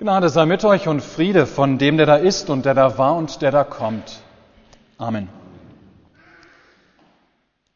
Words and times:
Gnade 0.00 0.30
sei 0.30 0.46
mit 0.46 0.64
euch 0.64 0.88
und 0.88 1.02
Friede 1.02 1.44
von 1.44 1.76
dem, 1.76 1.98
der 1.98 2.06
da 2.06 2.16
ist 2.16 2.48
und 2.48 2.64
der 2.64 2.72
da 2.72 2.96
war 2.96 3.16
und 3.16 3.42
der 3.42 3.50
da 3.50 3.64
kommt. 3.64 4.22
Amen. 4.96 5.28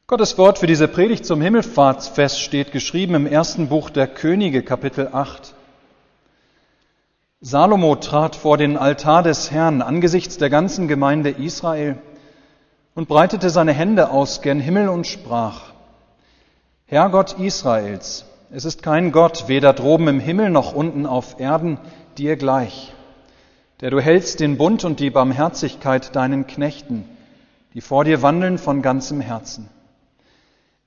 Gottes 0.07 0.39
Wort 0.39 0.59
für 0.59 0.67
diese 0.67 0.89
Predigt 0.89 1.27
zum 1.27 1.43
Himmelfahrtsfest 1.43 2.41
steht 2.41 2.73
geschrieben 2.73 3.15
im 3.15 3.27
ersten 3.27 3.69
Buch 3.69 3.91
der 3.91 4.07
Könige, 4.07 4.63
Kapitel 4.63 5.11
8. 5.13 5.53
Salomo 7.43 7.95
trat 7.97 8.37
vor 8.37 8.57
den 8.57 8.79
Altar 8.79 9.23
des 9.23 9.51
Herrn 9.51 9.83
angesichts 9.83 10.39
der 10.39 10.49
ganzen 10.49 10.89
Gemeinde 10.89 11.29
Israel 11.29 11.99
und 12.95 13.07
breitete 13.07 13.51
seine 13.51 13.75
Hände 13.75 14.09
aus 14.09 14.41
gen 14.41 14.61
Himmel 14.61 14.89
und 14.89 15.07
sprach, 15.07 15.75
Herr 16.87 17.11
Gott 17.11 17.39
Israels, 17.39 18.25
es 18.51 18.65
ist 18.65 18.83
kein 18.83 19.13
Gott, 19.13 19.49
weder 19.49 19.73
droben 19.73 20.09
im 20.09 20.21
Himmel 20.21 20.51
noch 20.51 20.75
unten 20.75 21.07
auf 21.07 21.41
Erden, 21.41 21.79
dir 22.19 22.37
gleich, 22.37 22.93
der 23.81 23.91
du 23.91 24.01
hältst 24.01 24.41
den 24.41 24.57
Bund 24.57 24.85
und 24.85 25.01
die 25.01 25.11
Barmherzigkeit 25.11 26.15
deinen 26.15 26.47
Knechten, 26.47 27.05
die 27.75 27.81
vor 27.81 28.05
dir 28.05 28.23
wandeln 28.23 28.59
von 28.59 28.83
ganzem 28.83 29.21
Herzen, 29.21 29.69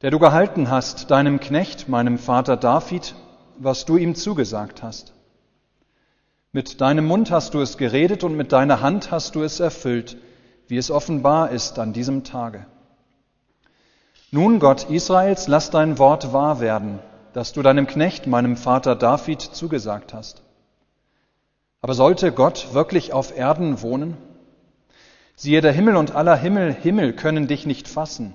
der 0.01 0.11
du 0.11 0.19
gehalten 0.19 0.69
hast 0.69 1.11
deinem 1.11 1.39
Knecht, 1.39 1.89
meinem 1.89 2.17
Vater 2.17 2.57
David, 2.57 3.15
was 3.57 3.85
du 3.85 3.97
ihm 3.97 4.15
zugesagt 4.15 4.83
hast. 4.83 5.13
Mit 6.53 6.79
deinem 6.81 7.05
Mund 7.05 7.29
hast 7.29 7.53
du 7.53 7.61
es 7.61 7.77
geredet 7.77 8.23
und 8.23 8.37
mit 8.37 8.51
deiner 8.51 8.81
Hand 8.81 9.11
hast 9.11 9.35
du 9.35 9.43
es 9.43 9.59
erfüllt, 9.59 10.17
wie 10.67 10.77
es 10.77 10.91
offenbar 10.91 11.51
ist 11.51 11.77
an 11.79 11.93
diesem 11.93 12.23
Tage. 12.23 12.65
Nun, 14.31 14.59
Gott 14.59 14.89
Israels, 14.89 15.47
lass 15.47 15.69
dein 15.69 15.99
Wort 15.99 16.33
wahr 16.33 16.59
werden, 16.59 16.99
das 17.37 17.53
du 17.53 17.61
deinem 17.61 17.85
Knecht, 17.85 18.25
meinem 18.25 18.57
Vater 18.57 18.95
David, 18.95 19.41
zugesagt 19.41 20.11
hast. 20.11 20.41
Aber 21.81 21.93
sollte 21.93 22.31
Gott 22.31 22.73
wirklich 22.73 23.13
auf 23.13 23.37
Erden 23.37 23.83
wohnen? 23.83 24.17
Siehe, 25.35 25.61
der 25.61 25.71
Himmel 25.71 25.97
und 25.97 26.15
aller 26.15 26.35
Himmel, 26.35 26.73
Himmel 26.73 27.13
können 27.13 27.45
dich 27.47 27.67
nicht 27.67 27.87
fassen. 27.87 28.33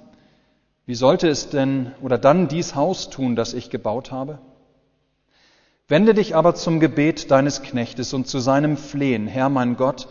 Wie 0.87 0.95
sollte 0.95 1.29
es 1.29 1.51
denn 1.51 1.91
oder 2.01 2.17
dann 2.17 2.47
dies 2.47 2.77
Haus 2.77 3.11
tun, 3.11 3.35
das 3.35 3.55
ich 3.55 3.71
gebaut 3.71 4.13
habe? 4.13 4.39
Wende 5.89 6.15
dich 6.15 6.37
aber 6.37 6.55
zum 6.55 6.79
Gebet 6.79 7.33
deines 7.33 7.63
Knechtes 7.63 8.15
und 8.15 8.29
zu 8.29 8.39
seinem 8.39 8.77
Flehen, 8.77 9.27
Herr 9.27 9.48
mein 9.48 9.77
Gott, 9.77 10.07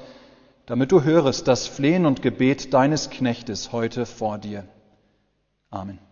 damit 0.66 0.92
du 0.92 1.04
hörest 1.04 1.48
das 1.48 1.66
Flehen 1.66 2.06
und 2.06 2.22
Gebet 2.22 2.74
deines 2.74 3.10
Knechtes 3.10 3.72
heute 3.72 4.06
vor 4.06 4.38
dir. 4.38 4.66
Amen. 5.70 6.11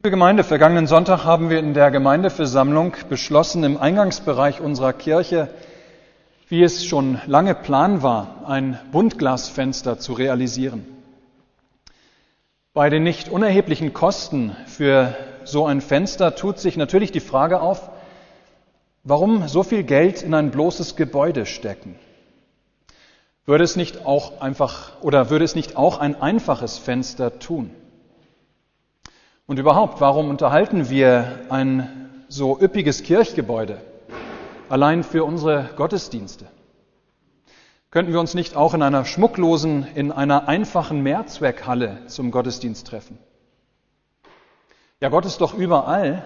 Liebe 0.00 0.10
Gemeinde, 0.10 0.44
vergangenen 0.44 0.86
Sonntag 0.86 1.24
haben 1.24 1.50
wir 1.50 1.58
in 1.58 1.74
der 1.74 1.90
Gemeindeversammlung 1.90 2.94
beschlossen, 3.08 3.64
im 3.64 3.76
Eingangsbereich 3.76 4.60
unserer 4.60 4.92
Kirche, 4.92 5.48
wie 6.48 6.62
es 6.62 6.84
schon 6.84 7.20
lange 7.26 7.56
Plan 7.56 8.00
war, 8.00 8.44
ein 8.46 8.78
Buntglasfenster 8.92 9.98
zu 9.98 10.12
realisieren. 10.12 10.86
Bei 12.74 12.90
den 12.90 13.02
nicht 13.02 13.28
unerheblichen 13.28 13.92
Kosten 13.92 14.54
für 14.66 15.16
so 15.42 15.66
ein 15.66 15.80
Fenster 15.80 16.36
tut 16.36 16.60
sich 16.60 16.76
natürlich 16.76 17.10
die 17.10 17.18
Frage 17.18 17.60
auf, 17.60 17.90
warum 19.02 19.48
so 19.48 19.64
viel 19.64 19.82
Geld 19.82 20.22
in 20.22 20.32
ein 20.32 20.52
bloßes 20.52 20.94
Gebäude 20.94 21.44
stecken? 21.44 21.96
Würde 23.46 23.64
es 23.64 23.74
nicht 23.74 24.06
auch 24.06 24.40
einfach 24.40 24.92
oder 25.00 25.28
würde 25.28 25.44
es 25.44 25.56
nicht 25.56 25.76
auch 25.76 25.98
ein 25.98 26.22
einfaches 26.22 26.78
Fenster 26.78 27.40
tun? 27.40 27.72
Und 29.48 29.58
überhaupt, 29.58 30.02
warum 30.02 30.28
unterhalten 30.28 30.90
wir 30.90 31.46
ein 31.48 32.10
so 32.28 32.60
üppiges 32.60 33.02
Kirchgebäude 33.02 33.80
allein 34.68 35.02
für 35.02 35.24
unsere 35.24 35.70
Gottesdienste? 35.74 36.44
Könnten 37.90 38.12
wir 38.12 38.20
uns 38.20 38.34
nicht 38.34 38.56
auch 38.56 38.74
in 38.74 38.82
einer 38.82 39.06
schmucklosen, 39.06 39.86
in 39.94 40.12
einer 40.12 40.48
einfachen 40.48 41.02
Mehrzweckhalle 41.02 42.06
zum 42.08 42.30
Gottesdienst 42.30 42.86
treffen? 42.86 43.18
Ja, 45.00 45.08
Gott 45.08 45.24
ist 45.24 45.40
doch 45.40 45.54
überall. 45.54 46.22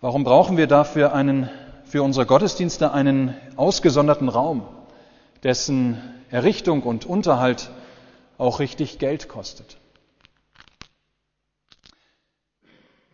Warum 0.00 0.24
brauchen 0.24 0.56
wir 0.56 0.68
dafür 0.68 1.12
einen, 1.12 1.50
für 1.84 2.02
unsere 2.02 2.24
Gottesdienste 2.24 2.94
einen 2.94 3.36
ausgesonderten 3.56 4.30
Raum, 4.30 4.66
dessen 5.42 6.00
Errichtung 6.30 6.82
und 6.82 7.04
Unterhalt 7.04 7.70
auch 8.38 8.58
richtig 8.58 8.98
Geld 8.98 9.28
kostet? 9.28 9.79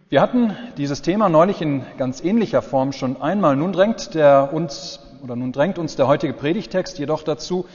Wir 0.08 0.20
hatten 0.20 0.56
dieses 0.76 1.02
Thema 1.02 1.28
neulich 1.28 1.60
in 1.60 1.84
ganz 1.98 2.22
ähnlicher 2.22 2.62
Form 2.62 2.92
schon 2.92 3.20
einmal. 3.20 3.56
Nun 3.56 3.72
drängt 3.72 4.14
der 4.14 4.52
uns 4.52 5.00
oder 5.20 5.34
nun 5.34 5.50
drängt 5.50 5.80
uns 5.80 5.96
der 5.96 6.06
heutige 6.06 6.32
Predigtext 6.32 7.00
jedoch 7.00 7.24
dazu, 7.24 7.66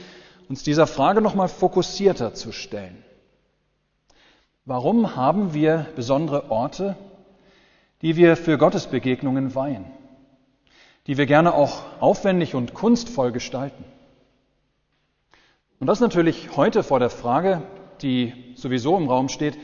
uns 0.48 0.62
dieser 0.62 0.86
Frage 0.86 1.20
nochmal 1.20 1.48
fokussierter 1.48 2.32
zu 2.32 2.50
stellen. 2.50 3.04
Warum 4.64 5.14
haben 5.14 5.52
wir 5.52 5.88
besondere 5.94 6.50
Orte, 6.50 6.96
die 8.00 8.16
wir 8.16 8.38
für 8.38 8.56
Gottesbegegnungen 8.56 9.54
weihen, 9.54 9.84
die 11.06 11.18
wir 11.18 11.26
gerne 11.26 11.52
auch 11.52 11.82
aufwendig 12.00 12.54
und 12.54 12.72
kunstvoll 12.72 13.32
gestalten? 13.32 13.84
Und 15.80 15.86
das 15.86 16.00
natürlich 16.00 16.56
heute 16.56 16.82
vor 16.82 16.98
der 16.98 17.10
Frage, 17.10 17.60
die 18.00 18.32
sowieso 18.54 18.96
im 18.96 19.10
Raum 19.10 19.28
steht, 19.28 19.58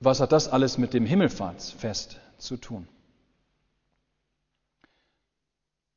was 0.00 0.20
hat 0.20 0.32
das 0.32 0.48
alles 0.48 0.78
mit 0.78 0.94
dem 0.94 1.06
Himmelfahrtsfest 1.06 2.18
zu 2.38 2.56
tun? 2.56 2.88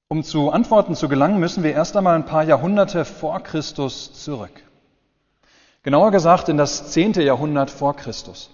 Um 0.07 0.23
zu 0.23 0.49
Antworten 0.49 0.95
zu 0.95 1.07
gelangen, 1.07 1.39
müssen 1.39 1.63
wir 1.63 1.73
erst 1.73 1.95
einmal 1.95 2.15
ein 2.15 2.25
paar 2.25 2.43
Jahrhunderte 2.43 3.05
vor 3.05 3.41
Christus 3.41 4.11
zurück. 4.13 4.63
Genauer 5.83 6.11
gesagt 6.11 6.49
in 6.49 6.57
das 6.57 6.91
zehnte 6.91 7.21
Jahrhundert 7.21 7.69
vor 7.69 7.95
Christus. 7.95 8.49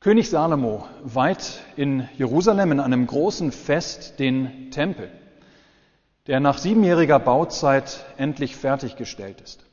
König 0.00 0.30
Salomo 0.30 0.88
weiht 1.02 1.60
in 1.76 2.08
Jerusalem 2.16 2.72
in 2.72 2.80
einem 2.80 3.06
großen 3.06 3.52
Fest 3.52 4.18
den 4.18 4.70
Tempel, 4.70 5.12
der 6.26 6.40
nach 6.40 6.58
siebenjähriger 6.58 7.20
Bauzeit 7.20 8.04
endlich 8.16 8.56
fertiggestellt 8.56 9.40
ist. 9.42 9.64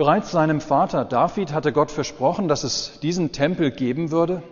Bereits 0.00 0.30
seinem 0.30 0.62
Vater 0.62 1.04
David 1.04 1.52
hatte 1.52 1.74
Gott 1.74 1.90
versprochen, 1.90 2.48
dass 2.48 2.64
es 2.64 3.00
diesen 3.00 3.32
Tempel 3.32 3.70
geben 3.70 4.10
würde. 4.10 4.42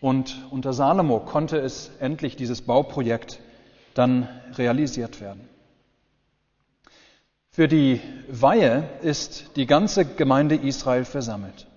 Und 0.00 0.36
unter 0.50 0.72
Salomo 0.72 1.20
konnte 1.20 1.58
es 1.58 1.92
endlich 2.00 2.34
dieses 2.34 2.62
Bauprojekt 2.62 3.38
dann 3.94 4.28
realisiert 4.56 5.20
werden. 5.20 5.48
Für 7.52 7.68
die 7.68 8.00
Weihe 8.28 8.88
ist 9.00 9.54
die 9.54 9.66
ganze 9.66 10.04
Gemeinde 10.04 10.56
Israel 10.56 11.04
versammelt. 11.04 11.68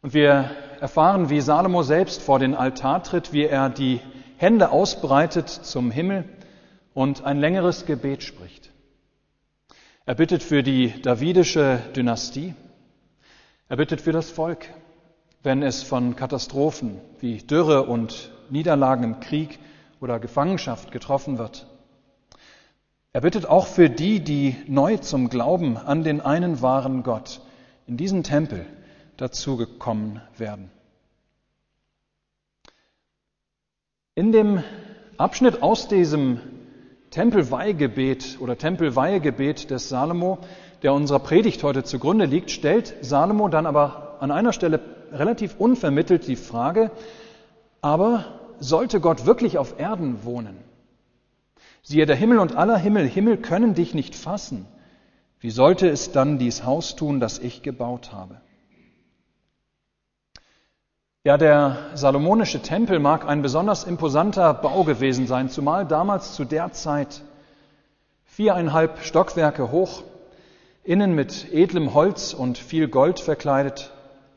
Und 0.00 0.14
wir 0.14 0.52
erfahren, 0.80 1.28
wie 1.28 1.42
Salomo 1.42 1.82
selbst 1.82 2.22
vor 2.22 2.38
den 2.38 2.54
Altar 2.54 3.02
tritt, 3.02 3.34
wie 3.34 3.44
er 3.44 3.68
die 3.68 4.00
Hände 4.38 4.70
ausbreitet 4.70 5.50
zum 5.50 5.90
Himmel 5.90 6.24
und 6.94 7.24
ein 7.24 7.38
längeres 7.38 7.84
Gebet 7.84 8.22
spricht. 8.22 8.71
Er 10.04 10.16
bittet 10.16 10.42
für 10.42 10.64
die 10.64 11.00
davidische 11.00 11.80
Dynastie. 11.94 12.56
Er 13.68 13.76
bittet 13.76 14.00
für 14.00 14.10
das 14.10 14.30
Volk, 14.30 14.66
wenn 15.44 15.62
es 15.62 15.84
von 15.84 16.16
Katastrophen 16.16 17.00
wie 17.20 17.38
Dürre 17.38 17.84
und 17.84 18.32
Niederlagen 18.50 19.04
im 19.04 19.20
Krieg 19.20 19.60
oder 20.00 20.18
Gefangenschaft 20.18 20.90
getroffen 20.90 21.38
wird. 21.38 21.68
Er 23.12 23.20
bittet 23.20 23.46
auch 23.46 23.68
für 23.68 23.88
die, 23.88 24.18
die 24.18 24.56
neu 24.66 24.96
zum 24.96 25.28
Glauben 25.28 25.76
an 25.76 26.02
den 26.02 26.20
einen 26.20 26.60
wahren 26.62 27.04
Gott 27.04 27.40
in 27.86 27.96
diesen 27.96 28.24
Tempel 28.24 28.66
dazugekommen 29.18 30.20
werden. 30.36 30.68
In 34.16 34.32
dem 34.32 34.64
Abschnitt 35.16 35.62
aus 35.62 35.86
diesem 35.86 36.40
Tempelweihgebet 37.12 38.38
oder 38.40 38.58
Tempelweihegebet 38.58 39.70
des 39.70 39.88
Salomo, 39.88 40.38
der 40.82 40.94
unserer 40.94 41.20
Predigt 41.20 41.62
heute 41.62 41.84
zugrunde 41.84 42.24
liegt, 42.24 42.50
stellt 42.50 42.94
Salomo 43.02 43.48
dann 43.48 43.66
aber 43.66 44.16
an 44.20 44.30
einer 44.30 44.52
Stelle 44.52 44.80
relativ 45.12 45.56
unvermittelt 45.58 46.26
die 46.26 46.36
Frage, 46.36 46.90
aber 47.82 48.24
sollte 48.58 48.98
Gott 48.98 49.26
wirklich 49.26 49.58
auf 49.58 49.78
Erden 49.78 50.24
wohnen? 50.24 50.56
Siehe, 51.82 52.06
der 52.06 52.16
Himmel 52.16 52.38
und 52.38 52.56
aller 52.56 52.78
Himmel, 52.78 53.06
Himmel 53.06 53.36
können 53.36 53.74
dich 53.74 53.94
nicht 53.94 54.14
fassen. 54.14 54.66
Wie 55.38 55.50
sollte 55.50 55.88
es 55.88 56.12
dann 56.12 56.38
dies 56.38 56.64
Haus 56.64 56.96
tun, 56.96 57.20
das 57.20 57.38
ich 57.38 57.62
gebaut 57.62 58.12
habe? 58.12 58.40
Ja, 61.24 61.38
der 61.38 61.76
salomonische 61.94 62.62
Tempel 62.62 62.98
mag 62.98 63.28
ein 63.28 63.42
besonders 63.42 63.84
imposanter 63.84 64.54
Bau 64.54 64.82
gewesen 64.82 65.28
sein, 65.28 65.48
zumal 65.48 65.86
damals 65.86 66.34
zu 66.34 66.44
der 66.44 66.72
Zeit 66.72 67.22
viereinhalb 68.24 69.04
Stockwerke 69.04 69.70
hoch, 69.70 70.02
innen 70.82 71.14
mit 71.14 71.52
edlem 71.52 71.94
Holz 71.94 72.34
und 72.34 72.58
viel 72.58 72.88
Gold 72.88 73.20
verkleidet, 73.20 73.92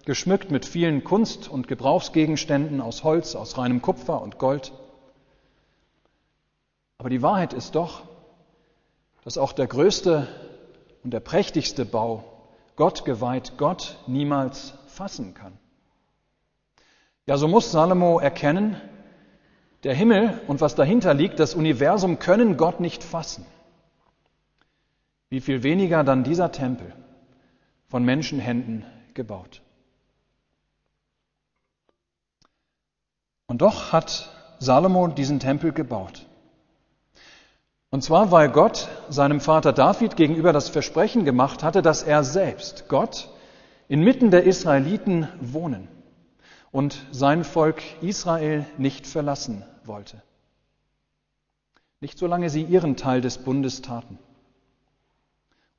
geschmückt 0.05 0.51
mit 0.51 0.63
vielen 0.63 1.03
Kunst- 1.03 1.49
und 1.49 1.67
Gebrauchsgegenständen 1.67 2.81
aus 2.81 3.03
Holz, 3.03 3.35
aus 3.35 3.57
reinem 3.57 3.81
Kupfer 3.81 4.21
und 4.21 4.37
Gold. 4.37 4.71
Aber 6.99 7.09
die 7.09 7.23
Wahrheit 7.23 7.53
ist 7.53 7.73
doch, 7.73 8.03
dass 9.23 9.39
auch 9.39 9.53
der 9.53 9.65
größte 9.65 10.27
und 11.03 11.09
der 11.11 11.19
prächtigste 11.19 11.83
Bau, 11.83 12.23
Gott 12.75 13.05
geweiht, 13.05 13.53
Gott 13.57 13.97
niemals 14.05 14.75
fassen 14.85 15.33
kann. 15.33 15.57
Ja, 17.27 17.37
so 17.37 17.47
muss 17.47 17.71
Salomo 17.71 18.19
erkennen, 18.19 18.79
der 19.83 19.95
Himmel 19.95 20.39
und 20.47 20.61
was 20.61 20.75
dahinter 20.75 21.13
liegt, 21.13 21.39
das 21.39 21.55
Universum 21.55 22.19
können 22.19 22.55
Gott 22.55 22.79
nicht 22.79 23.03
fassen. 23.03 23.45
Wie 25.29 25.41
viel 25.41 25.63
weniger 25.63 26.03
dann 26.03 26.23
dieser 26.23 26.51
Tempel 26.51 26.93
von 27.87 28.03
Menschenhänden 28.03 28.85
gebaut. 29.15 29.61
Und 33.47 33.61
doch 33.61 33.91
hat 33.91 34.29
Salomo 34.59 35.07
diesen 35.07 35.39
Tempel 35.39 35.71
gebaut. 35.71 36.27
Und 37.89 38.03
zwar, 38.03 38.31
weil 38.31 38.49
Gott 38.49 38.87
seinem 39.09 39.39
Vater 39.39 39.73
David 39.73 40.15
gegenüber 40.15 40.53
das 40.53 40.69
Versprechen 40.69 41.25
gemacht 41.25 41.63
hatte, 41.63 41.81
dass 41.81 42.03
er 42.03 42.23
selbst, 42.23 42.87
Gott, 42.87 43.29
inmitten 43.87 44.31
der 44.31 44.43
Israeliten 44.43 45.27
wohnen 45.41 45.87
und 46.75 47.05
sein 47.11 47.45
Volk 47.45 47.81
Israel 48.01 48.65
nicht 48.77 49.07
verlassen 49.07 49.63
wollte. 49.85 50.21
Nicht 52.01 52.19
solange 52.19 52.49
sie 52.49 52.63
ihren 52.63 52.97
Teil 52.97 53.21
des 53.21 53.37
Bundes 53.37 53.81
taten 53.81 54.19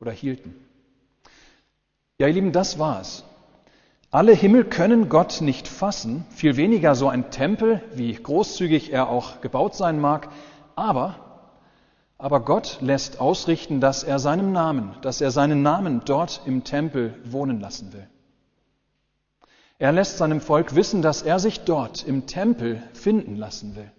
oder 0.00 0.10
hielten. 0.10 0.54
Ja, 2.18 2.28
ihr 2.28 2.32
Lieben, 2.32 2.52
das 2.52 2.78
war 2.78 3.02
es. 3.02 3.24
Alle 4.10 4.32
Himmel 4.32 4.64
können 4.64 5.10
Gott 5.10 5.42
nicht 5.42 5.68
fassen, 5.68 6.24
viel 6.30 6.56
weniger 6.56 6.94
so 6.94 7.10
ein 7.10 7.30
Tempel, 7.30 7.82
wie 7.94 8.14
großzügig 8.14 8.90
er 8.90 9.10
auch 9.10 9.42
gebaut 9.42 9.74
sein 9.74 10.00
mag, 10.00 10.30
aber, 10.76 11.42
aber 12.16 12.40
Gott 12.40 12.78
lässt 12.80 13.20
ausrichten, 13.20 13.82
dass 13.82 14.02
er 14.02 14.18
seinem 14.18 14.50
Namen, 14.50 14.94
dass 15.02 15.20
er 15.20 15.30
seinen 15.30 15.60
Namen 15.60 16.00
dort 16.06 16.40
im 16.46 16.64
Tempel 16.64 17.12
wohnen 17.26 17.60
lassen 17.60 17.92
will. 17.92 18.08
Er 19.78 19.92
lässt 19.92 20.16
seinem 20.16 20.40
Volk 20.40 20.74
wissen, 20.74 21.02
dass 21.02 21.22
er 21.22 21.38
sich 21.38 21.60
dort 21.60 22.06
im 22.06 22.26
Tempel 22.26 22.82
finden 22.94 23.36
lassen 23.36 23.76
will, 23.76 23.90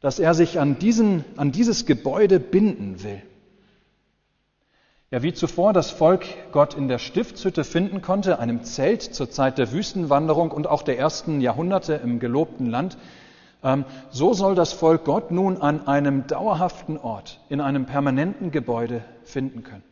dass 0.00 0.18
er 0.18 0.34
sich 0.34 0.58
an, 0.58 0.78
diesen, 0.78 1.24
an 1.36 1.52
dieses 1.52 1.84
Gebäude 1.84 2.40
binden 2.40 3.02
will. 3.02 3.22
Ja, 5.10 5.22
wie 5.22 5.34
zuvor 5.34 5.72
das 5.72 5.90
Volk 5.90 6.24
Gott 6.50 6.74
in 6.74 6.88
der 6.88 6.98
Stiftshütte 6.98 7.62
finden 7.62 8.02
konnte, 8.02 8.38
einem 8.38 8.64
Zelt 8.64 9.02
zur 9.02 9.30
Zeit 9.30 9.58
der 9.58 9.70
Wüstenwanderung 9.70 10.50
und 10.50 10.66
auch 10.66 10.82
der 10.82 10.98
ersten 10.98 11.40
Jahrhunderte 11.40 11.94
im 11.94 12.18
gelobten 12.18 12.66
Land, 12.66 12.96
ähm, 13.62 13.84
so 14.10 14.32
soll 14.32 14.54
das 14.54 14.72
Volk 14.72 15.04
Gott 15.04 15.30
nun 15.30 15.60
an 15.60 15.86
einem 15.86 16.26
dauerhaften 16.26 16.98
Ort, 16.98 17.40
in 17.48 17.60
einem 17.60 17.86
permanenten 17.86 18.50
Gebäude 18.50 19.04
finden 19.24 19.62
können. 19.62 19.84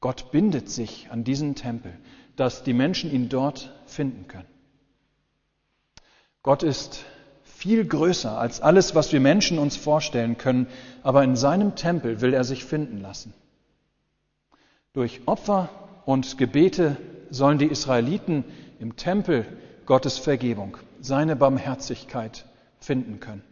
Gott 0.00 0.30
bindet 0.30 0.70
sich 0.70 1.08
an 1.10 1.22
diesen 1.22 1.54
Tempel, 1.54 1.92
dass 2.36 2.62
die 2.62 2.72
Menschen 2.72 3.12
ihn 3.12 3.28
dort 3.28 3.72
finden 3.86 4.28
können. 4.28 4.48
Gott 6.42 6.62
ist 6.62 7.04
viel 7.42 7.84
größer 7.86 8.36
als 8.36 8.60
alles, 8.60 8.94
was 8.94 9.12
wir 9.12 9.20
Menschen 9.20 9.58
uns 9.58 9.76
vorstellen 9.76 10.36
können, 10.36 10.66
aber 11.02 11.22
in 11.22 11.36
seinem 11.36 11.76
Tempel 11.76 12.20
will 12.20 12.34
er 12.34 12.44
sich 12.44 12.64
finden 12.64 13.00
lassen. 13.00 13.34
Durch 14.92 15.22
Opfer 15.26 15.68
und 16.04 16.38
Gebete 16.38 16.96
sollen 17.30 17.58
die 17.58 17.66
Israeliten 17.66 18.44
im 18.80 18.96
Tempel 18.96 19.46
Gottes 19.86 20.18
Vergebung, 20.18 20.76
seine 21.00 21.36
Barmherzigkeit 21.36 22.46
finden 22.78 23.20
können. 23.20 23.44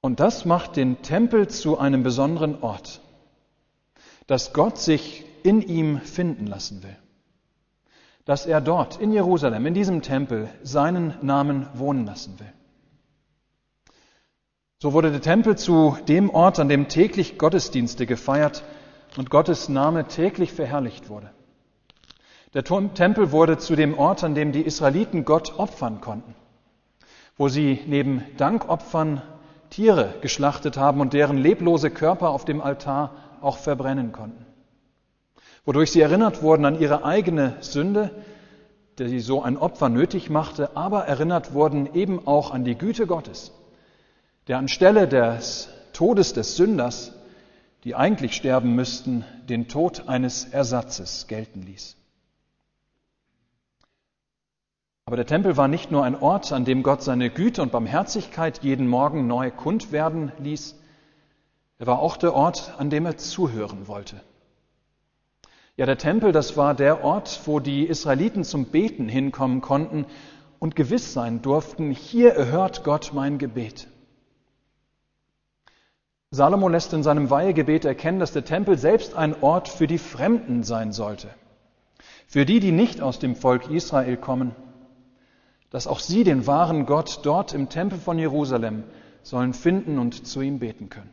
Und 0.00 0.20
das 0.20 0.44
macht 0.44 0.76
den 0.76 1.02
Tempel 1.02 1.48
zu 1.48 1.78
einem 1.78 2.04
besonderen 2.04 2.62
Ort, 2.62 3.00
dass 4.28 4.52
Gott 4.52 4.78
sich 4.78 5.24
in 5.46 5.62
ihm 5.62 6.00
finden 6.00 6.46
lassen 6.46 6.82
will. 6.82 6.96
Dass 8.24 8.46
er 8.46 8.60
dort 8.60 9.00
in 9.00 9.12
Jerusalem, 9.12 9.64
in 9.66 9.74
diesem 9.74 10.02
Tempel, 10.02 10.48
seinen 10.64 11.14
Namen 11.22 11.68
wohnen 11.74 12.04
lassen 12.04 12.40
will. 12.40 12.52
So 14.78 14.92
wurde 14.92 15.12
der 15.12 15.20
Tempel 15.20 15.56
zu 15.56 15.96
dem 16.08 16.30
Ort, 16.30 16.58
an 16.58 16.68
dem 16.68 16.88
täglich 16.88 17.38
Gottesdienste 17.38 18.06
gefeiert 18.06 18.64
und 19.16 19.30
Gottes 19.30 19.68
Name 19.68 20.08
täglich 20.08 20.52
verherrlicht 20.52 21.08
wurde. 21.08 21.30
Der 22.52 22.64
Tempel 22.64 23.30
wurde 23.30 23.56
zu 23.58 23.76
dem 23.76 23.96
Ort, 23.96 24.24
an 24.24 24.34
dem 24.34 24.50
die 24.50 24.62
Israeliten 24.62 25.24
Gott 25.24 25.58
opfern 25.58 26.00
konnten, 26.00 26.34
wo 27.36 27.48
sie 27.48 27.80
neben 27.86 28.24
Dankopfern 28.36 29.22
Tiere 29.70 30.14
geschlachtet 30.22 30.76
haben 30.76 31.00
und 31.00 31.12
deren 31.12 31.38
leblose 31.38 31.90
Körper 31.90 32.30
auf 32.30 32.44
dem 32.44 32.60
Altar 32.60 33.12
auch 33.40 33.58
verbrennen 33.58 34.10
konnten, 34.10 34.44
wodurch 35.66 35.90
sie 35.90 36.00
erinnert 36.00 36.42
wurden 36.42 36.64
an 36.64 36.80
ihre 36.80 37.04
eigene 37.04 37.56
Sünde, 37.60 38.10
die 38.98 39.20
so 39.20 39.42
ein 39.42 39.58
Opfer 39.58 39.90
nötig 39.90 40.30
machte, 40.30 40.74
aber 40.74 41.04
erinnert 41.04 41.52
wurden 41.52 41.94
eben 41.94 42.26
auch 42.26 42.50
an 42.50 42.64
die 42.64 42.78
Güte 42.78 43.06
Gottes 43.06 43.52
der 44.46 44.58
anstelle 44.58 45.08
des 45.08 45.68
Todes 45.92 46.32
des 46.32 46.56
Sünders, 46.56 47.12
die 47.84 47.94
eigentlich 47.94 48.34
sterben 48.34 48.74
müssten, 48.74 49.24
den 49.48 49.68
Tod 49.68 50.08
eines 50.08 50.44
Ersatzes 50.44 51.26
gelten 51.26 51.62
ließ. 51.62 51.96
Aber 55.06 55.16
der 55.16 55.26
Tempel 55.26 55.56
war 55.56 55.68
nicht 55.68 55.90
nur 55.90 56.04
ein 56.04 56.16
Ort, 56.16 56.52
an 56.52 56.64
dem 56.64 56.82
Gott 56.82 57.02
seine 57.02 57.30
Güte 57.30 57.62
und 57.62 57.70
Barmherzigkeit 57.70 58.62
jeden 58.62 58.88
Morgen 58.88 59.26
neu 59.26 59.50
kund 59.50 59.92
werden 59.92 60.32
ließ, 60.38 60.76
er 61.78 61.86
war 61.86 61.98
auch 61.98 62.16
der 62.16 62.34
Ort, 62.34 62.72
an 62.78 62.88
dem 62.88 63.04
er 63.04 63.18
zuhören 63.18 63.86
wollte. 63.86 64.22
Ja, 65.76 65.84
der 65.84 65.98
Tempel, 65.98 66.32
das 66.32 66.56
war 66.56 66.74
der 66.74 67.04
Ort, 67.04 67.42
wo 67.44 67.60
die 67.60 67.84
Israeliten 67.84 68.44
zum 68.44 68.66
Beten 68.66 69.08
hinkommen 69.08 69.60
konnten 69.60 70.06
und 70.58 70.74
gewiss 70.74 71.12
sein 71.12 71.42
durften, 71.42 71.90
hier 71.90 72.32
erhört 72.32 72.82
Gott 72.82 73.10
mein 73.12 73.36
Gebet. 73.36 73.88
Salomo 76.30 76.68
lässt 76.68 76.92
in 76.94 77.02
seinem 77.02 77.28
Weihegebet 77.28 77.84
erkennen, 77.84 78.18
dass 78.18 78.32
der 78.32 78.44
Tempel 78.44 78.78
selbst 78.78 79.14
ein 79.14 79.42
Ort 79.42 79.68
für 79.68 79.86
die 79.86 79.98
Fremden 79.98 80.64
sein 80.64 80.92
sollte. 80.92 81.28
Für 82.26 82.46
die, 82.46 82.58
die 82.58 82.72
nicht 82.72 83.00
aus 83.00 83.18
dem 83.18 83.36
Volk 83.36 83.70
Israel 83.70 84.16
kommen, 84.16 84.54
dass 85.70 85.86
auch 85.86 86.00
sie 86.00 86.24
den 86.24 86.46
wahren 86.46 86.86
Gott 86.86 87.20
dort 87.22 87.52
im 87.52 87.68
Tempel 87.68 87.98
von 87.98 88.18
Jerusalem 88.18 88.84
sollen 89.22 89.52
finden 89.52 89.98
und 89.98 90.26
zu 90.26 90.40
ihm 90.40 90.58
beten 90.58 90.88
können. 90.88 91.10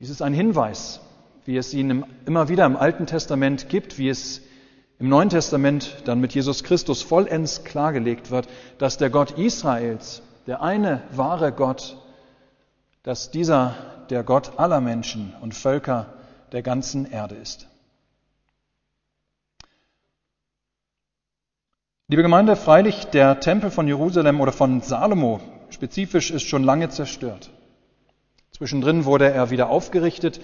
Dies 0.00 0.10
ist 0.10 0.22
ein 0.22 0.32
Hinweis, 0.32 1.00
wie 1.48 1.56
es 1.56 1.72
ihn 1.72 2.04
immer 2.26 2.50
wieder 2.50 2.66
im 2.66 2.76
Alten 2.76 3.06
Testament 3.06 3.70
gibt, 3.70 3.96
wie 3.96 4.10
es 4.10 4.42
im 4.98 5.08
Neuen 5.08 5.30
Testament 5.30 6.02
dann 6.04 6.20
mit 6.20 6.34
Jesus 6.34 6.62
Christus 6.62 7.00
vollends 7.00 7.64
klargelegt 7.64 8.30
wird, 8.30 8.46
dass 8.76 8.98
der 8.98 9.08
Gott 9.08 9.30
Israels, 9.30 10.20
der 10.46 10.60
eine 10.60 11.00
wahre 11.10 11.52
Gott, 11.52 11.96
dass 13.02 13.30
dieser 13.30 13.74
der 14.10 14.24
Gott 14.24 14.58
aller 14.58 14.82
Menschen 14.82 15.32
und 15.40 15.54
Völker 15.54 16.12
der 16.52 16.60
ganzen 16.60 17.10
Erde 17.10 17.36
ist. 17.36 17.66
Liebe 22.08 22.22
Gemeinde, 22.22 22.56
freilich 22.56 23.06
der 23.06 23.40
Tempel 23.40 23.70
von 23.70 23.88
Jerusalem 23.88 24.42
oder 24.42 24.52
von 24.52 24.82
Salomo 24.82 25.40
spezifisch 25.70 26.30
ist 26.30 26.42
schon 26.42 26.62
lange 26.62 26.90
zerstört. 26.90 27.48
Zwischendrin 28.50 29.06
wurde 29.06 29.32
er 29.32 29.48
wieder 29.48 29.70
aufgerichtet, 29.70 30.42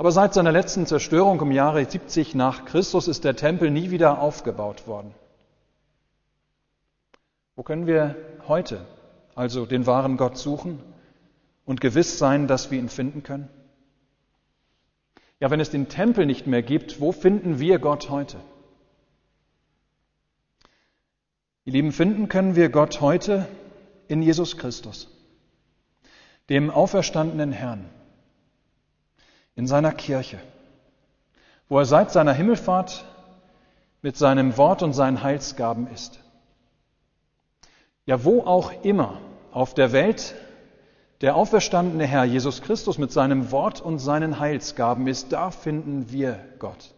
aber 0.00 0.12
seit 0.12 0.32
seiner 0.32 0.50
letzten 0.50 0.86
Zerstörung 0.86 1.38
im 1.42 1.52
Jahre 1.52 1.84
70 1.84 2.34
nach 2.34 2.64
Christus 2.64 3.06
ist 3.06 3.22
der 3.22 3.36
Tempel 3.36 3.70
nie 3.70 3.90
wieder 3.90 4.18
aufgebaut 4.18 4.86
worden. 4.86 5.14
Wo 7.54 7.62
können 7.62 7.86
wir 7.86 8.16
heute 8.48 8.80
also 9.34 9.66
den 9.66 9.86
wahren 9.86 10.16
Gott 10.16 10.38
suchen? 10.38 10.80
und 11.70 11.80
gewiss 11.80 12.18
sein, 12.18 12.48
dass 12.48 12.72
wir 12.72 12.80
ihn 12.80 12.88
finden 12.88 13.22
können? 13.22 13.48
Ja, 15.38 15.52
wenn 15.52 15.60
es 15.60 15.70
den 15.70 15.88
Tempel 15.88 16.26
nicht 16.26 16.48
mehr 16.48 16.62
gibt, 16.62 17.00
wo 17.00 17.12
finden 17.12 17.60
wir 17.60 17.78
Gott 17.78 18.10
heute? 18.10 18.38
Ihr 21.64 21.74
Lieben, 21.74 21.92
finden 21.92 22.28
können 22.28 22.56
wir 22.56 22.70
Gott 22.70 23.00
heute 23.00 23.46
in 24.08 24.20
Jesus 24.20 24.56
Christus, 24.56 25.08
dem 26.48 26.70
auferstandenen 26.70 27.52
Herrn, 27.52 27.88
in 29.60 29.66
seiner 29.66 29.92
Kirche, 29.92 30.38
wo 31.68 31.78
er 31.78 31.84
seit 31.84 32.10
seiner 32.10 32.32
Himmelfahrt 32.32 33.04
mit 34.00 34.16
seinem 34.16 34.56
Wort 34.56 34.82
und 34.82 34.94
seinen 34.94 35.22
Heilsgaben 35.22 35.86
ist. 35.92 36.18
Ja, 38.06 38.24
wo 38.24 38.40
auch 38.40 38.72
immer 38.84 39.20
auf 39.52 39.74
der 39.74 39.92
Welt 39.92 40.34
der 41.20 41.36
auferstandene 41.36 42.06
Herr 42.06 42.24
Jesus 42.24 42.62
Christus 42.62 42.96
mit 42.96 43.12
seinem 43.12 43.52
Wort 43.52 43.82
und 43.82 43.98
seinen 43.98 44.40
Heilsgaben 44.40 45.06
ist, 45.06 45.30
da 45.30 45.50
finden 45.50 46.10
wir 46.10 46.38
Gott. 46.58 46.94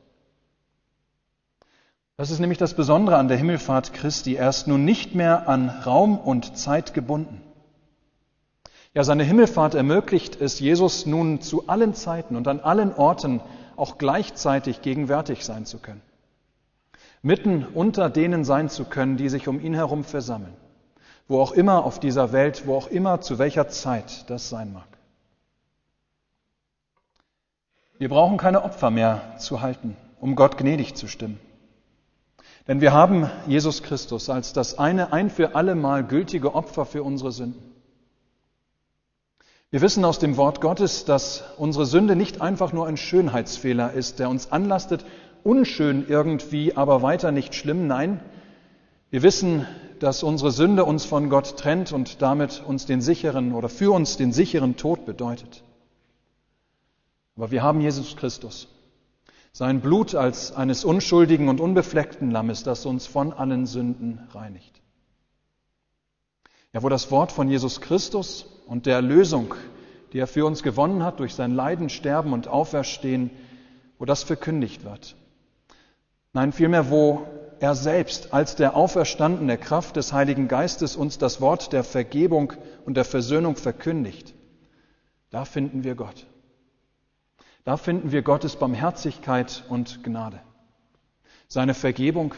Das 2.16 2.30
ist 2.30 2.38
nämlich 2.38 2.58
das 2.58 2.74
Besondere 2.74 3.16
an 3.16 3.26
der 3.26 3.38
Himmelfahrt 3.38 3.92
Christi. 3.92 4.36
Er 4.36 4.50
ist 4.50 4.68
nun 4.68 4.84
nicht 4.84 5.16
mehr 5.16 5.48
an 5.48 5.68
Raum 5.68 6.16
und 6.16 6.56
Zeit 6.56 6.94
gebunden. 6.94 7.42
Ja, 8.94 9.04
seine 9.04 9.24
Himmelfahrt 9.24 9.74
ermöglicht 9.74 10.38
es 10.38 10.60
Jesus 10.60 11.06
nun 11.06 11.40
zu 11.40 11.66
allen 11.66 11.94
Zeiten 11.94 12.36
und 12.36 12.46
an 12.46 12.60
allen 12.60 12.94
Orten 12.94 13.40
auch 13.76 13.96
gleichzeitig 13.96 14.82
gegenwärtig 14.82 15.44
sein 15.46 15.64
zu 15.64 15.78
können. 15.78 16.02
Mitten 17.22 17.64
unter 17.64 18.10
denen 18.10 18.44
sein 18.44 18.68
zu 18.68 18.84
können, 18.84 19.16
die 19.16 19.30
sich 19.30 19.48
um 19.48 19.60
ihn 19.60 19.74
herum 19.74 20.04
versammeln. 20.04 20.54
Wo 21.26 21.40
auch 21.40 21.52
immer 21.52 21.84
auf 21.84 22.00
dieser 22.00 22.32
Welt, 22.32 22.66
wo 22.66 22.74
auch 22.74 22.88
immer 22.88 23.22
zu 23.22 23.38
welcher 23.38 23.68
Zeit 23.68 24.28
das 24.28 24.50
sein 24.50 24.74
mag. 24.74 24.88
Wir 27.96 28.10
brauchen 28.10 28.36
keine 28.36 28.62
Opfer 28.62 28.90
mehr 28.90 29.38
zu 29.38 29.62
halten, 29.62 29.96
um 30.20 30.34
Gott 30.34 30.58
gnädig 30.58 30.96
zu 30.96 31.06
stimmen. 31.06 31.40
Denn 32.68 32.80
wir 32.80 32.92
haben 32.92 33.30
Jesus 33.46 33.82
Christus 33.82 34.28
als 34.28 34.52
das 34.52 34.78
eine 34.78 35.12
ein 35.12 35.30
für 35.30 35.54
alle 35.54 35.76
Mal 35.76 36.04
gültige 36.04 36.54
Opfer 36.54 36.84
für 36.84 37.02
unsere 37.02 37.32
Sünden. 37.32 37.71
Wir 39.72 39.80
wissen 39.80 40.04
aus 40.04 40.18
dem 40.18 40.36
Wort 40.36 40.60
Gottes, 40.60 41.06
dass 41.06 41.44
unsere 41.56 41.86
Sünde 41.86 42.14
nicht 42.14 42.42
einfach 42.42 42.74
nur 42.74 42.86
ein 42.86 42.98
Schönheitsfehler 42.98 43.94
ist, 43.94 44.18
der 44.18 44.28
uns 44.28 44.52
anlastet, 44.52 45.06
unschön 45.44 46.04
irgendwie, 46.06 46.76
aber 46.76 47.00
weiter 47.00 47.32
nicht 47.32 47.54
schlimm. 47.54 47.86
Nein, 47.86 48.20
wir 49.08 49.22
wissen, 49.22 49.66
dass 49.98 50.22
unsere 50.24 50.50
Sünde 50.50 50.84
uns 50.84 51.06
von 51.06 51.30
Gott 51.30 51.56
trennt 51.56 51.90
und 51.90 52.20
damit 52.20 52.62
uns 52.66 52.84
den 52.84 53.00
sicheren 53.00 53.54
oder 53.54 53.70
für 53.70 53.94
uns 53.94 54.18
den 54.18 54.34
sicheren 54.34 54.76
Tod 54.76 55.06
bedeutet. 55.06 55.64
Aber 57.34 57.50
wir 57.50 57.62
haben 57.62 57.80
Jesus 57.80 58.14
Christus, 58.14 58.68
sein 59.52 59.80
Blut 59.80 60.14
als 60.14 60.52
eines 60.52 60.84
unschuldigen 60.84 61.48
und 61.48 61.62
unbefleckten 61.62 62.30
Lammes, 62.30 62.62
das 62.62 62.84
uns 62.84 63.06
von 63.06 63.32
allen 63.32 63.64
Sünden 63.64 64.20
reinigt. 64.34 64.81
Ja, 66.72 66.82
wo 66.82 66.88
das 66.88 67.10
Wort 67.10 67.32
von 67.32 67.48
Jesus 67.48 67.80
Christus 67.80 68.46
und 68.66 68.86
der 68.86 68.96
Erlösung, 68.96 69.54
die 70.12 70.18
er 70.18 70.26
für 70.26 70.46
uns 70.46 70.62
gewonnen 70.62 71.04
hat 71.04 71.20
durch 71.20 71.34
sein 71.34 71.54
Leiden, 71.54 71.90
Sterben 71.90 72.32
und 72.32 72.48
Auferstehen, 72.48 73.30
wo 73.98 74.04
das 74.04 74.22
verkündigt 74.22 74.84
wird. 74.84 75.14
Nein, 76.32 76.52
vielmehr, 76.52 76.90
wo 76.90 77.26
er 77.60 77.74
selbst 77.74 78.32
als 78.32 78.56
der 78.56 78.74
auferstandene 78.74 79.58
Kraft 79.58 79.96
des 79.96 80.12
Heiligen 80.12 80.48
Geistes 80.48 80.96
uns 80.96 81.18
das 81.18 81.40
Wort 81.40 81.72
der 81.72 81.84
Vergebung 81.84 82.54
und 82.86 82.96
der 82.96 83.04
Versöhnung 83.04 83.56
verkündigt. 83.56 84.34
Da 85.30 85.44
finden 85.44 85.84
wir 85.84 85.94
Gott. 85.94 86.26
Da 87.64 87.76
finden 87.76 88.10
wir 88.10 88.22
Gottes 88.22 88.56
Barmherzigkeit 88.56 89.64
und 89.68 90.02
Gnade. 90.02 90.40
Seine 91.46 91.74
Vergebung, 91.74 92.34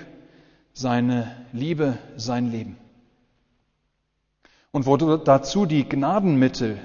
seine 0.73 1.47
Liebe, 1.53 1.97
sein 2.17 2.51
Leben. 2.51 2.77
Und 4.75 4.87
wo 4.87 4.97
dazu 4.97 5.67
die 5.67 5.89
Gnadenmittel, 5.89 6.79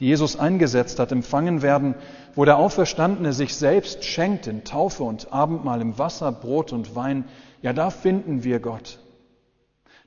die 0.00 0.06
Jesus 0.06 0.36
eingesetzt 0.36 0.98
hat, 0.98 1.12
empfangen 1.12 1.62
werden, 1.62 1.94
wo 2.34 2.44
der 2.44 2.58
Auferstandene 2.58 3.32
sich 3.32 3.54
selbst 3.54 4.02
schenkt 4.02 4.48
in 4.48 4.64
Taufe 4.64 5.04
und 5.04 5.32
Abendmahl 5.32 5.80
im 5.80 5.96
Wasser, 5.96 6.32
Brot 6.32 6.72
und 6.72 6.96
Wein, 6.96 7.24
ja, 7.62 7.72
da 7.72 7.90
finden 7.90 8.42
wir 8.42 8.58
Gott. 8.58 8.98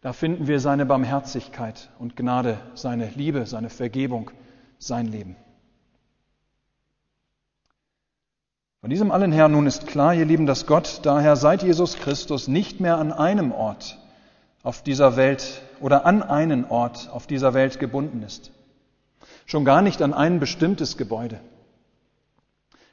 Da 0.01 0.11
finden 0.11 0.47
wir 0.47 0.59
seine 0.59 0.85
Barmherzigkeit 0.85 1.91
und 1.97 2.17
Gnade, 2.17 2.57
seine 2.73 3.07
Liebe, 3.15 3.45
seine 3.45 3.69
Vergebung, 3.69 4.31
sein 4.77 5.07
Leben. 5.07 5.37
Von 8.81 8.89
diesem 8.89 9.11
allen 9.11 9.31
her 9.31 9.47
nun 9.47 9.65
ist 9.65 9.87
klar, 9.87 10.13
ihr 10.13 10.25
Lieben, 10.25 10.45
dass 10.45 10.65
Gott 10.65 10.99
daher 11.03 11.37
seit 11.37 11.63
Jesus 11.63 11.95
Christus 11.95 12.49
nicht 12.49 12.81
mehr 12.81 12.97
an 12.97 13.13
einem 13.13 13.53
Ort 13.53 13.97
auf 14.61 14.83
dieser 14.83 15.15
Welt 15.15 15.61
oder 15.81 16.05
an 16.05 16.23
einen 16.23 16.65
Ort 16.65 17.09
auf 17.11 17.27
dieser 17.27 17.53
Welt 17.53 17.79
gebunden 17.79 18.23
ist. 18.23 18.51
Schon 19.45 19.65
gar 19.65 19.81
nicht 19.81 20.01
an 20.01 20.13
ein 20.13 20.39
bestimmtes 20.39 20.97
Gebäude. 20.97 21.39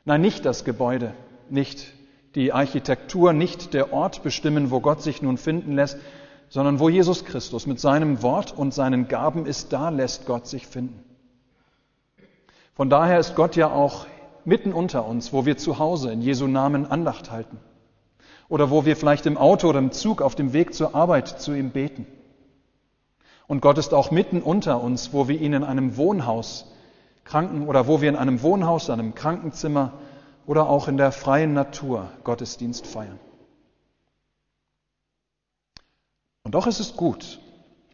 Nein, 0.05 0.21
nicht 0.21 0.45
das 0.45 0.65
Gebäude, 0.65 1.15
nicht 1.51 1.93
die 2.35 2.53
Architektur, 2.53 3.33
nicht 3.33 3.75
der 3.75 3.93
Ort 3.93 4.23
bestimmen, 4.23 4.71
wo 4.71 4.81
Gott 4.81 5.03
sich 5.03 5.23
nun 5.23 5.39
finden 5.39 5.73
lässt, 5.73 5.99
sondern 6.49 6.79
wo 6.79 6.89
Jesus 6.89 7.25
Christus 7.25 7.67
mit 7.67 7.81
seinem 7.81 8.23
Wort 8.23 8.53
und 8.53 8.75
seinen 8.75 9.09
Gaben 9.09 9.47
ist, 9.47 9.73
da 9.73 9.89
lässt 9.89 10.27
Gott 10.27 10.47
sich 10.47 10.67
finden. 10.67 11.03
Von 12.75 12.91
daher 12.91 13.19
ist 13.19 13.35
Gott 13.35 13.57
ja 13.57 13.71
auch 13.71 14.07
mitten 14.45 14.73
unter 14.73 15.07
uns, 15.07 15.33
wo 15.33 15.47
wir 15.47 15.57
zu 15.57 15.79
Hause 15.79 16.13
in 16.13 16.21
Jesu 16.21 16.47
Namen 16.47 16.87
Andacht 16.87 17.31
halten 17.31 17.59
oder 18.49 18.71
wo 18.71 18.85
wir 18.85 18.97
vielleicht 18.97 19.27
im 19.27 19.39
Auto 19.39 19.69
oder 19.69 19.79
im 19.79 19.93
Zug 19.93 20.21
auf 20.21 20.35
dem 20.35 20.53
Weg 20.53 20.75
zur 20.75 20.95
Arbeit 20.95 21.29
zu 21.41 21.55
ihm 21.55 21.71
beten. 21.71 22.07
Und 23.47 23.61
Gott 23.61 23.79
ist 23.79 23.93
auch 23.93 24.11
mitten 24.11 24.41
unter 24.41 24.83
uns, 24.83 25.13
wo 25.13 25.29
wir 25.29 25.41
ihn 25.41 25.53
in 25.53 25.65
einem 25.65 25.97
Wohnhaus 25.97 26.67
Kranken 27.25 27.67
oder 27.67 27.87
wo 27.87 28.01
wir 28.01 28.09
in 28.09 28.17
einem 28.17 28.43
Wohnhaus, 28.43 28.91
einem 28.91 29.15
Krankenzimmer 29.15 29.93
oder 30.47 30.69
auch 30.69 30.89
in 30.89 30.97
der 30.97 31.11
freien 31.11 31.55
Natur 31.55 32.11
Gottesdienst 32.23 32.87
feiern. 32.87 33.19
Und 36.43 36.55
doch 36.55 36.67
ist 36.67 36.81
es 36.81 36.97
gut 36.97 37.41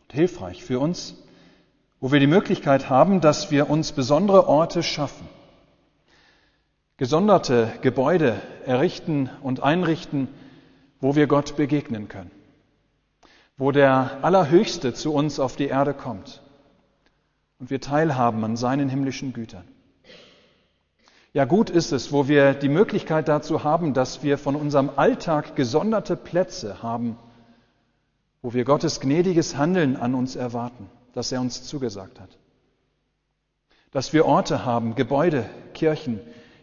und 0.02 0.12
hilfreich 0.12 0.64
für 0.64 0.80
uns, 0.80 1.14
wo 2.00 2.10
wir 2.10 2.18
die 2.18 2.26
Möglichkeit 2.26 2.90
haben, 2.90 3.20
dass 3.20 3.50
wir 3.52 3.70
uns 3.70 3.92
besondere 3.92 4.48
Orte 4.48 4.82
schaffen, 4.82 5.28
gesonderte 6.96 7.72
Gebäude 7.82 8.40
errichten 8.66 9.30
und 9.42 9.62
einrichten, 9.62 10.28
wo 11.00 11.14
wir 11.14 11.28
Gott 11.28 11.56
begegnen 11.56 12.08
können 12.08 12.39
wo 13.60 13.72
der 13.72 14.24
Allerhöchste 14.24 14.94
zu 14.94 15.12
uns 15.12 15.38
auf 15.38 15.54
die 15.54 15.66
Erde 15.66 15.92
kommt 15.92 16.40
und 17.58 17.68
wir 17.68 17.78
teilhaben 17.78 18.42
an 18.42 18.56
seinen 18.56 18.88
himmlischen 18.88 19.34
Gütern. 19.34 19.68
Ja, 21.34 21.44
gut 21.44 21.68
ist 21.68 21.92
es, 21.92 22.10
wo 22.10 22.26
wir 22.26 22.54
die 22.54 22.70
Möglichkeit 22.70 23.28
dazu 23.28 23.62
haben, 23.62 23.92
dass 23.92 24.22
wir 24.22 24.38
von 24.38 24.56
unserem 24.56 24.90
Alltag 24.96 25.56
gesonderte 25.56 26.16
Plätze 26.16 26.82
haben, 26.82 27.18
wo 28.40 28.54
wir 28.54 28.64
Gottes 28.64 28.98
gnädiges 28.98 29.58
Handeln 29.58 29.98
an 29.98 30.14
uns 30.14 30.36
erwarten, 30.36 30.88
das 31.12 31.30
er 31.30 31.42
uns 31.42 31.62
zugesagt 31.62 32.18
hat. 32.18 32.38
Dass 33.90 34.14
wir 34.14 34.24
Orte 34.24 34.64
haben, 34.64 34.94
Gebäude, 34.94 35.44
Kirchen, 35.74 36.18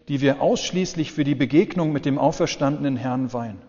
die 0.08 0.20
wir 0.20 0.42
ausschließlich 0.42 1.12
für 1.12 1.24
die 1.24 1.36
Begegnung 1.36 1.92
mit 1.92 2.06
dem 2.06 2.18
auferstandenen 2.18 2.98
Herrn 2.98 3.34
weihen. 3.34 3.67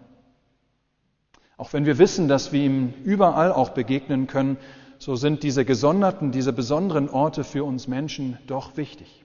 Auch 1.58 1.72
wenn 1.72 1.84
wir 1.84 1.98
wissen, 1.98 2.28
dass 2.28 2.52
wir 2.52 2.62
ihm 2.62 2.94
überall 3.04 3.52
auch 3.52 3.70
begegnen 3.70 4.28
können, 4.28 4.56
so 4.98 5.16
sind 5.16 5.42
diese 5.42 5.64
gesonderten, 5.64 6.30
diese 6.32 6.52
besonderen 6.52 7.10
Orte 7.10 7.42
für 7.44 7.64
uns 7.64 7.88
Menschen 7.88 8.38
doch 8.46 8.76
wichtig. 8.76 9.24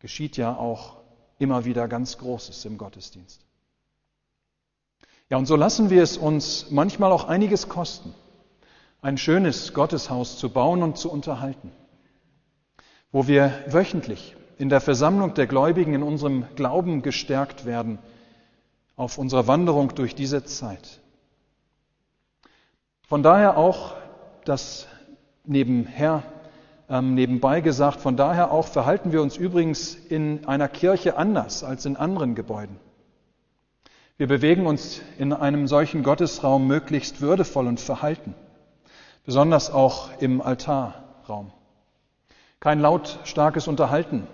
Geschieht 0.00 0.36
ja 0.36 0.56
auch 0.56 0.96
immer 1.38 1.64
wieder 1.64 1.86
ganz 1.88 2.18
Großes 2.18 2.64
im 2.64 2.78
Gottesdienst. 2.78 3.40
Ja, 5.30 5.38
und 5.38 5.46
so 5.46 5.56
lassen 5.56 5.88
wir 5.88 6.02
es 6.02 6.16
uns 6.16 6.70
manchmal 6.70 7.12
auch 7.12 7.24
einiges 7.24 7.68
kosten, 7.68 8.12
ein 9.00 9.16
schönes 9.16 9.72
Gotteshaus 9.72 10.36
zu 10.36 10.50
bauen 10.50 10.82
und 10.82 10.98
zu 10.98 11.10
unterhalten, 11.10 11.70
wo 13.12 13.28
wir 13.28 13.52
wöchentlich 13.68 14.36
in 14.58 14.68
der 14.68 14.80
Versammlung 14.80 15.34
der 15.34 15.46
Gläubigen 15.46 15.94
in 15.94 16.02
unserem 16.02 16.44
Glauben 16.56 17.02
gestärkt 17.02 17.66
werden 17.66 17.98
auf 18.96 19.16
unserer 19.16 19.46
Wanderung 19.46 19.94
durch 19.94 20.14
diese 20.14 20.44
Zeit. 20.44 21.00
Von 23.06 23.22
daher 23.22 23.58
auch 23.58 23.94
das 24.46 24.86
nebenher, 25.44 26.22
ähm, 26.88 27.14
nebenbei 27.14 27.60
gesagt, 27.60 28.00
von 28.00 28.16
daher 28.16 28.50
auch 28.50 28.66
verhalten 28.66 29.12
wir 29.12 29.20
uns 29.20 29.36
übrigens 29.36 29.94
in 29.94 30.46
einer 30.46 30.68
Kirche 30.68 31.18
anders 31.18 31.64
als 31.64 31.84
in 31.84 31.96
anderen 31.96 32.34
Gebäuden. 32.34 32.76
Wir 34.16 34.26
bewegen 34.26 34.66
uns 34.66 35.02
in 35.18 35.32
einem 35.34 35.66
solchen 35.66 36.02
Gottesraum 36.02 36.66
möglichst 36.66 37.20
würdevoll 37.20 37.66
und 37.66 37.78
verhalten, 37.78 38.34
besonders 39.26 39.70
auch 39.70 40.08
im 40.20 40.40
Altarraum. 40.40 41.52
Kein 42.58 42.80
lautstarkes 42.80 43.68
Unterhalten 43.68 44.26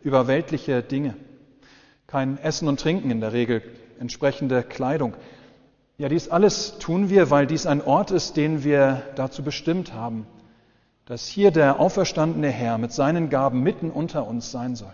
über 0.00 0.26
weltliche 0.26 0.82
Dinge, 0.82 1.14
kein 2.08 2.38
Essen 2.38 2.66
und 2.66 2.80
Trinken 2.80 3.10
in 3.12 3.20
der 3.20 3.32
Regel, 3.32 3.62
entsprechende 4.00 4.64
Kleidung, 4.64 5.14
ja, 5.98 6.08
dies 6.08 6.28
alles 6.28 6.78
tun 6.78 7.08
wir, 7.08 7.30
weil 7.30 7.46
dies 7.46 7.66
ein 7.66 7.82
Ort 7.82 8.10
ist, 8.10 8.36
den 8.36 8.64
wir 8.64 9.02
dazu 9.16 9.42
bestimmt 9.42 9.94
haben, 9.94 10.26
dass 11.06 11.26
hier 11.26 11.50
der 11.50 11.80
auferstandene 11.80 12.50
Herr 12.50 12.78
mit 12.78 12.92
seinen 12.92 13.30
Gaben 13.30 13.62
mitten 13.62 13.90
unter 13.90 14.26
uns 14.26 14.50
sein 14.50 14.76
soll. 14.76 14.92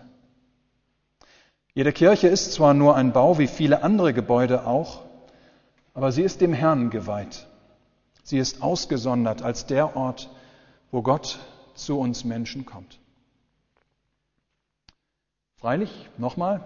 Jede 1.75 1.93
Kirche 1.93 2.29
ist 2.29 2.53
zwar 2.53 2.75
nur 2.75 2.97
ein 2.97 3.13
Bau 3.13 3.39
wie 3.39 3.47
viele 3.47 3.83
andere 3.83 4.13
Gebäude 4.13 4.67
auch, 4.67 5.03
aber 5.95 6.13
sie 6.13 6.23
ist 6.23 6.41
dem 6.41 6.53
Herrn 6.53 6.91
geweiht. 6.91 7.47
Sie 8.23 8.39
ist 8.39 8.63
ausgesondert 8.63 9.43
als 9.43 9.67
der 9.67 9.97
Ort, 9.97 10.31
wo 10.91 11.03
Gott 11.03 11.39
zu 11.75 11.99
uns 11.99 12.25
Menschen 12.25 12.67
kommt. 12.67 12.99
Freilich, 15.57 16.09
nochmal, 16.19 16.61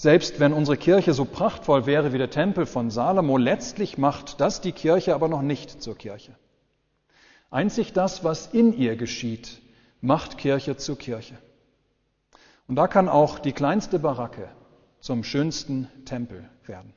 Selbst 0.00 0.40
wenn 0.40 0.54
unsere 0.54 0.78
Kirche 0.78 1.12
so 1.12 1.26
prachtvoll 1.26 1.84
wäre 1.84 2.14
wie 2.14 2.16
der 2.16 2.30
Tempel 2.30 2.64
von 2.64 2.90
Salomo, 2.90 3.36
letztlich 3.36 3.98
macht 3.98 4.40
das 4.40 4.62
die 4.62 4.72
Kirche 4.72 5.14
aber 5.14 5.28
noch 5.28 5.42
nicht 5.42 5.82
zur 5.82 5.94
Kirche. 5.94 6.34
Einzig 7.50 7.92
das, 7.92 8.24
was 8.24 8.46
in 8.46 8.72
ihr 8.72 8.96
geschieht, 8.96 9.60
macht 10.00 10.38
Kirche 10.38 10.78
zur 10.78 10.96
Kirche. 10.96 11.36
Und 12.66 12.76
da 12.76 12.88
kann 12.88 13.10
auch 13.10 13.38
die 13.38 13.52
kleinste 13.52 13.98
Baracke 13.98 14.48
zum 15.00 15.22
schönsten 15.22 15.86
Tempel 16.06 16.48
werden. 16.64 16.94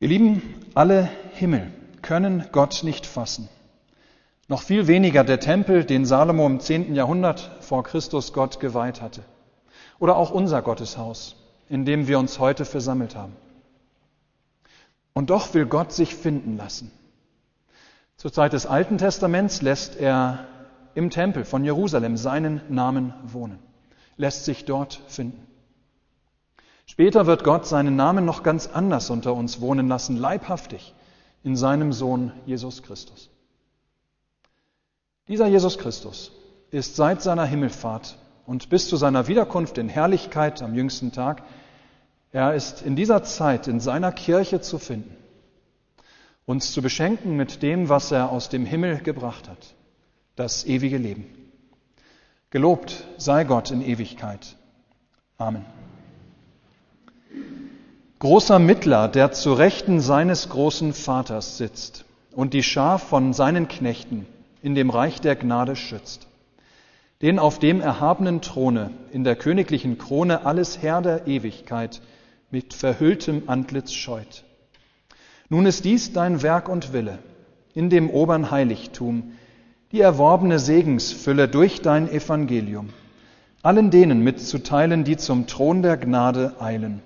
Ihr 0.00 0.08
Lieben, 0.08 0.42
alle 0.72 1.10
Himmel 1.34 1.70
können 2.00 2.46
Gott 2.52 2.84
nicht 2.84 3.04
fassen. 3.04 3.50
Noch 4.48 4.62
viel 4.62 4.86
weniger 4.86 5.24
der 5.24 5.40
Tempel, 5.40 5.84
den 5.84 6.06
Salomo 6.06 6.46
im 6.46 6.58
10. 6.58 6.94
Jahrhundert 6.94 7.50
vor 7.60 7.84
Christus 7.84 8.32
Gott 8.32 8.60
geweiht 8.60 9.02
hatte. 9.02 9.24
Oder 9.98 10.16
auch 10.16 10.30
unser 10.30 10.62
Gotteshaus, 10.62 11.36
in 11.68 11.84
dem 11.84 12.06
wir 12.06 12.18
uns 12.18 12.38
heute 12.38 12.64
versammelt 12.64 13.16
haben. 13.16 13.36
Und 15.12 15.30
doch 15.30 15.52
will 15.54 15.66
Gott 15.66 15.92
sich 15.92 16.14
finden 16.14 16.56
lassen. 16.56 16.92
Zur 18.16 18.32
Zeit 18.32 18.52
des 18.52 18.66
Alten 18.66 18.98
Testaments 18.98 19.62
lässt 19.62 19.96
er 19.96 20.46
im 20.94 21.10
Tempel 21.10 21.44
von 21.44 21.64
Jerusalem 21.64 22.16
seinen 22.16 22.60
Namen 22.68 23.14
wohnen, 23.24 23.58
lässt 24.16 24.44
sich 24.44 24.64
dort 24.64 25.00
finden. 25.06 25.46
Später 26.86 27.26
wird 27.26 27.44
Gott 27.44 27.66
seinen 27.66 27.96
Namen 27.96 28.24
noch 28.24 28.42
ganz 28.42 28.66
anders 28.66 29.10
unter 29.10 29.34
uns 29.34 29.60
wohnen 29.60 29.88
lassen, 29.88 30.16
leibhaftig 30.16 30.94
in 31.44 31.54
seinem 31.54 31.92
Sohn 31.92 32.32
Jesus 32.46 32.82
Christus. 32.82 33.30
Dieser 35.28 35.46
Jesus 35.46 35.78
Christus 35.78 36.32
ist 36.70 36.96
seit 36.96 37.22
seiner 37.22 37.44
Himmelfahrt 37.44 38.16
und 38.48 38.70
bis 38.70 38.88
zu 38.88 38.96
seiner 38.96 39.28
Wiederkunft 39.28 39.76
in 39.76 39.90
Herrlichkeit 39.90 40.62
am 40.62 40.74
jüngsten 40.74 41.12
Tag, 41.12 41.42
er 42.32 42.54
ist 42.54 42.80
in 42.80 42.96
dieser 42.96 43.22
Zeit 43.22 43.68
in 43.68 43.78
seiner 43.78 44.10
Kirche 44.10 44.62
zu 44.62 44.78
finden, 44.78 45.14
uns 46.46 46.72
zu 46.72 46.80
beschenken 46.80 47.36
mit 47.36 47.62
dem, 47.62 47.90
was 47.90 48.10
er 48.10 48.30
aus 48.30 48.48
dem 48.48 48.64
Himmel 48.64 49.00
gebracht 49.00 49.50
hat, 49.50 49.74
das 50.34 50.64
ewige 50.64 50.96
Leben. 50.96 51.26
Gelobt 52.48 53.04
sei 53.18 53.44
Gott 53.44 53.70
in 53.70 53.82
Ewigkeit. 53.82 54.56
Amen. 55.36 55.66
Großer 58.18 58.58
Mittler, 58.58 59.08
der 59.08 59.30
zu 59.32 59.52
Rechten 59.52 60.00
seines 60.00 60.48
großen 60.48 60.94
Vaters 60.94 61.58
sitzt 61.58 62.06
und 62.32 62.54
die 62.54 62.62
Schar 62.62 62.98
von 62.98 63.34
seinen 63.34 63.68
Knechten 63.68 64.24
in 64.62 64.74
dem 64.74 64.88
Reich 64.88 65.20
der 65.20 65.36
Gnade 65.36 65.76
schützt 65.76 66.28
den 67.22 67.38
auf 67.38 67.58
dem 67.58 67.80
erhabenen 67.80 68.40
Throne 68.42 68.90
in 69.10 69.24
der 69.24 69.34
königlichen 69.34 69.98
Krone 69.98 70.46
alles 70.46 70.80
Herr 70.82 71.02
der 71.02 71.26
Ewigkeit 71.26 72.00
mit 72.50 72.74
verhülltem 72.74 73.44
Antlitz 73.46 73.92
scheut. 73.92 74.44
Nun 75.48 75.66
ist 75.66 75.84
dies 75.84 76.12
dein 76.12 76.42
Werk 76.42 76.68
und 76.68 76.92
Wille, 76.92 77.18
in 77.74 77.90
dem 77.90 78.10
obern 78.10 78.50
Heiligtum, 78.50 79.32
die 79.90 80.00
erworbene 80.00 80.58
Segensfülle 80.58 81.48
durch 81.48 81.80
dein 81.82 82.08
Evangelium, 82.08 82.90
allen 83.62 83.90
denen 83.90 84.22
mitzuteilen, 84.22 85.04
die 85.04 85.16
zum 85.16 85.46
Thron 85.46 85.82
der 85.82 85.96
Gnade 85.96 86.54
eilen. 86.60 87.02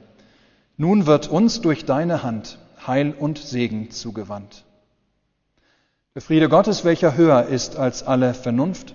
Nun 0.76 1.06
wird 1.06 1.28
uns 1.28 1.60
durch 1.60 1.84
deine 1.84 2.22
Hand 2.22 2.58
Heil 2.86 3.14
und 3.16 3.38
Segen 3.38 3.90
zugewandt. 3.90 4.64
Der 6.14 6.22
Friede 6.22 6.48
Gottes, 6.48 6.84
welcher 6.84 7.16
höher 7.16 7.46
ist 7.46 7.76
als 7.76 8.02
alle 8.02 8.34
Vernunft, 8.34 8.94